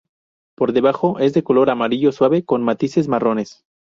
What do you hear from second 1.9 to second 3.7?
suave, con matices marrones.